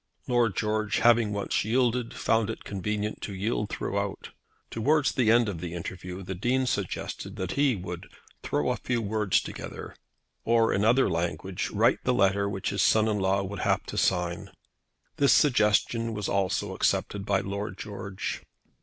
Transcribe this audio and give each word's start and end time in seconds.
Lord 0.27 0.55
George 0.57 0.97
having 0.97 1.31
once 1.31 1.63
yielded, 1.63 2.11
found 2.15 2.49
it 2.49 2.63
convenient 2.63 3.21
to 3.21 3.35
yield 3.35 3.69
throughout. 3.69 4.31
Towards 4.71 5.11
the 5.11 5.29
end 5.29 5.47
of 5.47 5.59
the 5.61 5.75
interview 5.75 6.23
the 6.23 6.33
Dean 6.33 6.65
suggested 6.65 7.35
that 7.35 7.51
he 7.51 7.75
would 7.75 8.07
"throw 8.41 8.71
a 8.71 8.77
few 8.77 8.99
words 8.99 9.41
together," 9.41 9.95
or, 10.43 10.73
in 10.73 10.83
other 10.83 11.07
language, 11.07 11.69
write 11.69 11.99
the 12.03 12.15
letter 12.15 12.49
which 12.49 12.71
his 12.71 12.81
son 12.81 13.07
in 13.07 13.19
law 13.19 13.43
would 13.43 13.59
have 13.59 13.83
to 13.83 13.95
sign. 13.95 14.49
This 15.17 15.33
suggestion 15.33 16.15
was 16.15 16.27
also 16.27 16.73
accepted 16.73 17.23
by 17.23 17.41
Lord 17.41 17.77
George. 17.77 18.41